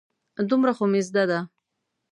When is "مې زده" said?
0.91-1.23